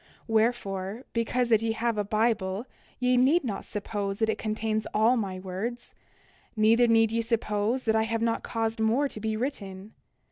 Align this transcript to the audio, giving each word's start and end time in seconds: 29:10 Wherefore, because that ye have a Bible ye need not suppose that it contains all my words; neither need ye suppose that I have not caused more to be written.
29:10 0.01 0.07
Wherefore, 0.29 1.05
because 1.13 1.49
that 1.49 1.61
ye 1.61 1.73
have 1.73 1.95
a 1.95 2.03
Bible 2.03 2.65
ye 2.97 3.17
need 3.17 3.43
not 3.43 3.63
suppose 3.65 4.17
that 4.17 4.29
it 4.29 4.39
contains 4.39 4.87
all 4.95 5.15
my 5.15 5.37
words; 5.37 5.93
neither 6.55 6.87
need 6.87 7.11
ye 7.11 7.21
suppose 7.21 7.85
that 7.85 7.95
I 7.95 8.01
have 8.09 8.23
not 8.23 8.41
caused 8.41 8.79
more 8.79 9.07
to 9.07 9.19
be 9.19 9.37
written. 9.37 9.93